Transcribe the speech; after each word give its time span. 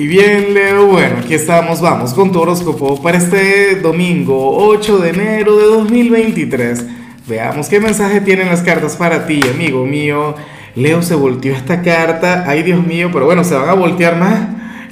Y 0.00 0.06
bien, 0.06 0.54
Leo, 0.54 0.86
bueno, 0.86 1.18
aquí 1.18 1.34
estamos, 1.34 1.82
vamos 1.82 2.14
con 2.14 2.32
tu 2.32 2.40
horóscopo 2.40 3.02
para 3.02 3.18
este 3.18 3.74
domingo 3.82 4.56
8 4.56 4.98
de 4.98 5.10
enero 5.10 5.58
de 5.58 5.64
2023. 5.66 6.86
Veamos 7.28 7.68
qué 7.68 7.80
mensaje 7.80 8.22
tienen 8.22 8.48
las 8.48 8.62
cartas 8.62 8.96
para 8.96 9.26
ti, 9.26 9.42
amigo 9.54 9.84
mío. 9.84 10.36
Leo 10.74 11.02
se 11.02 11.14
volteó 11.14 11.54
esta 11.54 11.82
carta, 11.82 12.44
ay 12.46 12.62
Dios 12.62 12.82
mío, 12.86 13.10
pero 13.12 13.26
bueno, 13.26 13.44
se 13.44 13.54
van 13.54 13.68
a 13.68 13.74
voltear 13.74 14.16
más. 14.16 14.40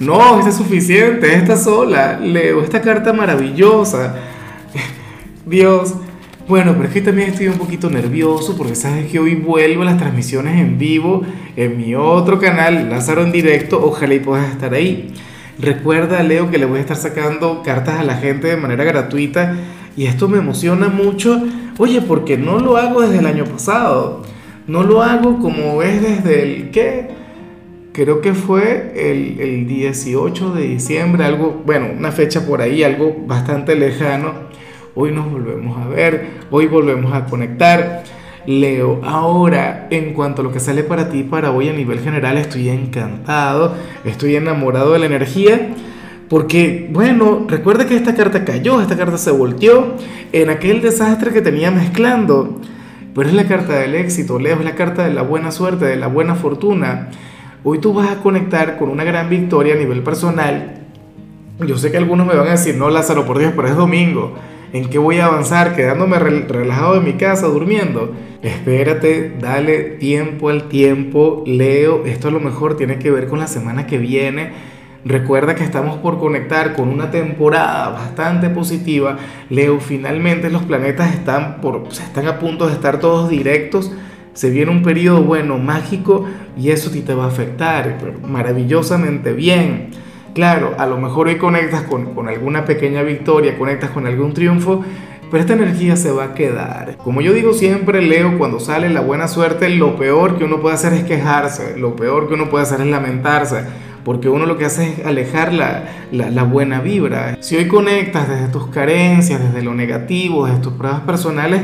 No, 0.00 0.40
esta 0.40 0.50
es 0.50 0.56
suficiente, 0.56 1.32
esta 1.36 1.56
sola. 1.56 2.18
Leo, 2.18 2.64
esta 2.64 2.82
carta 2.82 3.12
maravillosa. 3.12 4.16
Dios, 5.46 5.94
bueno, 6.48 6.74
pero 6.76 6.86
es 6.86 6.94
que 6.94 7.00
también 7.00 7.30
estoy 7.30 7.48
un 7.48 7.58
poquito 7.58 7.90
nervioso 7.90 8.56
porque 8.56 8.76
sabes 8.76 9.10
que 9.10 9.18
hoy 9.18 9.34
vuelvo 9.34 9.82
a 9.82 9.86
las 9.86 9.98
transmisiones 9.98 10.60
en 10.60 10.78
vivo 10.78 11.22
en 11.56 11.76
mi 11.76 11.96
otro 11.96 12.38
canal, 12.38 12.88
Lázaro 12.88 13.24
en 13.24 13.32
directo. 13.32 13.84
Ojalá 13.84 14.14
y 14.14 14.20
puedas 14.20 14.52
estar 14.52 14.72
ahí. 14.72 15.12
Recuerda, 15.58 16.22
Leo, 16.22 16.48
que 16.48 16.58
le 16.58 16.66
voy 16.66 16.78
a 16.78 16.82
estar 16.82 16.96
sacando 16.96 17.62
cartas 17.64 17.98
a 17.98 18.04
la 18.04 18.14
gente 18.14 18.46
de 18.46 18.56
manera 18.56 18.84
gratuita 18.84 19.56
y 19.96 20.06
esto 20.06 20.28
me 20.28 20.38
emociona 20.38 20.88
mucho. 20.88 21.42
Oye, 21.78 22.00
porque 22.00 22.38
no 22.38 22.60
lo 22.60 22.76
hago 22.76 23.00
desde 23.00 23.18
el 23.18 23.26
año 23.26 23.44
pasado. 23.44 24.22
No 24.68 24.84
lo 24.84 25.02
hago 25.02 25.40
como 25.40 25.82
es 25.82 26.00
desde 26.00 26.42
el 26.44 26.70
qué. 26.70 27.08
Creo 27.92 28.20
que 28.20 28.34
fue 28.34 28.92
el, 28.94 29.40
el 29.40 29.66
18 29.66 30.52
de 30.52 30.62
diciembre, 30.62 31.24
algo, 31.24 31.62
bueno, 31.66 31.88
una 31.96 32.12
fecha 32.12 32.46
por 32.46 32.60
ahí, 32.60 32.84
algo 32.84 33.16
bastante 33.26 33.74
lejano 33.74 34.46
hoy 34.96 35.12
nos 35.12 35.30
volvemos 35.30 35.78
a 35.78 35.88
ver, 35.88 36.26
hoy 36.50 36.66
volvemos 36.66 37.12
a 37.12 37.26
conectar. 37.26 38.02
Leo, 38.46 39.00
ahora 39.04 39.88
en 39.90 40.14
cuanto 40.14 40.40
a 40.40 40.44
lo 40.44 40.52
que 40.52 40.60
sale 40.60 40.84
para 40.84 41.08
ti 41.08 41.24
para 41.24 41.50
hoy 41.50 41.68
a 41.68 41.72
nivel 41.72 42.00
general, 42.00 42.38
estoy 42.38 42.68
encantado, 42.68 43.74
estoy 44.04 44.36
enamorado 44.36 44.92
de 44.92 45.00
la 45.00 45.06
energía, 45.06 45.74
porque, 46.28 46.88
bueno, 46.92 47.44
recuerda 47.48 47.86
que 47.86 47.96
esta 47.96 48.14
carta 48.14 48.44
cayó, 48.44 48.80
esta 48.80 48.96
carta 48.96 49.18
se 49.18 49.32
volteó 49.32 49.94
en 50.32 50.48
aquel 50.48 50.80
desastre 50.80 51.32
que 51.32 51.42
tenía 51.42 51.70
mezclando, 51.72 52.60
pero 53.14 53.28
es 53.28 53.34
la 53.34 53.48
carta 53.48 53.74
del 53.74 53.96
éxito, 53.96 54.38
Leo, 54.38 54.58
es 54.58 54.64
la 54.64 54.76
carta 54.76 55.04
de 55.04 55.12
la 55.12 55.22
buena 55.22 55.50
suerte, 55.50 55.84
de 55.84 55.96
la 55.96 56.06
buena 56.06 56.36
fortuna. 56.36 57.10
Hoy 57.64 57.80
tú 57.80 57.92
vas 57.92 58.10
a 58.10 58.22
conectar 58.22 58.78
con 58.78 58.90
una 58.90 59.02
gran 59.02 59.28
victoria 59.28 59.74
a 59.74 59.76
nivel 59.76 60.02
personal. 60.02 60.82
Yo 61.66 61.76
sé 61.78 61.90
que 61.90 61.96
algunos 61.96 62.26
me 62.26 62.36
van 62.36 62.46
a 62.46 62.52
decir, 62.52 62.76
no, 62.76 62.90
Lázaro, 62.90 63.26
por 63.26 63.38
Dios, 63.38 63.52
pero 63.56 63.66
es 63.66 63.74
domingo. 63.74 64.34
¿En 64.72 64.90
qué 64.90 64.98
voy 64.98 65.18
a 65.18 65.26
avanzar? 65.26 65.76
¿Quedándome 65.76 66.18
relajado 66.18 66.96
en 66.96 67.04
mi 67.04 67.14
casa, 67.14 67.46
durmiendo? 67.46 68.12
Espérate, 68.42 69.32
dale 69.40 69.78
tiempo 69.82 70.50
al 70.50 70.68
tiempo, 70.68 71.44
Leo. 71.46 72.04
Esto 72.04 72.28
a 72.28 72.30
lo 72.30 72.40
mejor 72.40 72.76
tiene 72.76 72.98
que 72.98 73.10
ver 73.10 73.28
con 73.28 73.38
la 73.38 73.46
semana 73.46 73.86
que 73.86 73.98
viene. 73.98 74.52
Recuerda 75.04 75.54
que 75.54 75.62
estamos 75.62 75.98
por 75.98 76.18
conectar 76.18 76.74
con 76.74 76.88
una 76.88 77.12
temporada 77.12 77.90
bastante 77.90 78.50
positiva. 78.50 79.18
Leo, 79.50 79.78
finalmente 79.78 80.50
los 80.50 80.64
planetas 80.64 81.14
están, 81.14 81.60
por, 81.60 81.84
están 81.90 82.26
a 82.26 82.40
punto 82.40 82.66
de 82.66 82.72
estar 82.72 82.98
todos 82.98 83.30
directos. 83.30 83.92
Se 84.34 84.50
viene 84.50 84.72
un 84.72 84.82
periodo 84.82 85.22
bueno, 85.22 85.58
mágico, 85.58 86.26
y 86.58 86.70
eso 86.70 86.90
ti 86.90 87.02
te 87.02 87.14
va 87.14 87.24
a 87.24 87.28
afectar 87.28 87.96
maravillosamente 88.28 89.32
bien. 89.32 89.90
Claro, 90.36 90.74
a 90.76 90.84
lo 90.84 90.98
mejor 90.98 91.28
hoy 91.28 91.38
conectas 91.38 91.84
con, 91.84 92.28
alguna 92.28 92.66
pequeña 92.66 93.00
victoria, 93.00 93.56
conectas 93.56 93.88
con 93.88 94.06
algún 94.06 94.34
triunfo, 94.34 94.84
pero 95.30 95.40
esta 95.40 95.54
energía 95.54 95.96
se 95.96 96.10
va 96.10 96.24
a 96.24 96.34
quedar. 96.34 96.98
Como 96.98 97.22
yo 97.22 97.32
digo 97.32 97.54
siempre, 97.54 98.02
Leo, 98.02 98.36
cuando 98.36 98.60
sale 98.60 98.90
la 98.90 99.00
buena 99.00 99.28
suerte, 99.28 99.70
lo 99.70 99.96
peor 99.96 100.36
que 100.36 100.44
uno 100.44 100.60
puede 100.60 100.74
hacer 100.74 100.92
es 100.92 101.04
quejarse, 101.04 101.78
lo 101.78 101.96
peor 101.96 102.28
que 102.28 102.34
uno 102.34 102.50
puede 102.50 102.64
hacer 102.64 102.82
es 102.82 102.86
lamentarse, 102.88 103.64
porque 104.04 104.28
uno 104.28 104.44
lo 104.44 104.58
que 104.58 104.66
hace 104.66 104.92
es 104.92 105.06
alejar 105.06 105.54
la, 105.54 105.84
la, 106.12 106.42
buena 106.42 106.82
vibra. 106.82 107.38
Si 107.40 107.56
hoy 107.56 107.66
conectas 107.66 108.28
desde 108.28 108.48
tus 108.48 108.66
carencias, 108.66 109.40
desde 109.42 109.62
lo 109.62 109.72
negativo, 109.72 110.44
desde 110.44 110.60
tus 110.60 110.74
pruebas 110.74 111.00
personales, 111.00 111.62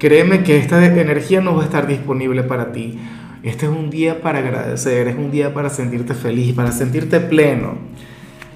créeme 0.00 0.42
que 0.42 0.56
esta 0.56 0.84
energía 0.84 1.40
no 1.42 1.54
va 1.54 1.62
a 1.62 1.66
estar 1.66 1.86
disponible 1.86 2.42
para 2.42 2.72
ti. 2.72 2.98
Este 3.42 3.64
es 3.64 3.72
un 3.72 3.88
día 3.88 4.20
para 4.20 4.40
agradecer, 4.40 5.08
es 5.08 5.16
un 5.16 5.30
día 5.30 5.54
para 5.54 5.70
sentirte 5.70 6.12
feliz, 6.12 6.54
para 6.54 6.72
sentirte 6.72 7.20
pleno. 7.20 7.78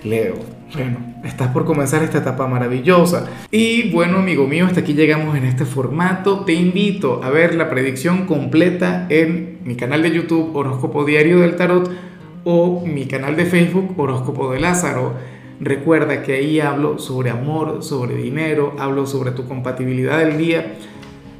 Leo, 0.04 0.34
bueno, 0.74 0.98
estás 1.24 1.48
por 1.48 1.64
comenzar 1.64 2.02
esta 2.02 2.18
etapa 2.18 2.46
maravillosa. 2.46 3.26
Y 3.50 3.90
bueno, 3.92 4.18
amigo 4.18 4.46
mío, 4.46 4.66
hasta 4.66 4.80
aquí 4.80 4.92
llegamos 4.92 5.38
en 5.38 5.46
este 5.46 5.64
formato. 5.64 6.44
Te 6.44 6.52
invito 6.52 7.22
a 7.24 7.30
ver 7.30 7.54
la 7.54 7.70
predicción 7.70 8.26
completa 8.26 9.06
en 9.08 9.60
mi 9.64 9.74
canal 9.74 10.02
de 10.02 10.10
YouTube 10.10 10.54
Horóscopo 10.54 11.06
Diario 11.06 11.40
del 11.40 11.56
Tarot 11.56 11.90
o 12.44 12.84
mi 12.84 13.06
canal 13.06 13.36
de 13.36 13.46
Facebook 13.46 13.94
Horóscopo 13.96 14.52
de 14.52 14.60
Lázaro. 14.60 15.14
Recuerda 15.60 16.22
que 16.22 16.34
ahí 16.34 16.60
hablo 16.60 16.98
sobre 16.98 17.30
amor, 17.30 17.82
sobre 17.82 18.16
dinero, 18.16 18.74
hablo 18.78 19.06
sobre 19.06 19.30
tu 19.30 19.48
compatibilidad 19.48 20.18
del 20.18 20.36
día 20.36 20.74